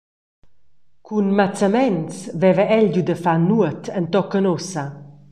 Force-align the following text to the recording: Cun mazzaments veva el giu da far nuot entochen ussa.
Cun 1.09 1.27
mazzaments 1.39 2.15
veva 2.41 2.65
el 2.77 2.85
giu 2.95 3.03
da 3.07 3.15
far 3.23 3.39
nuot 3.47 3.83
entochen 3.99 4.49
ussa. 4.55 4.85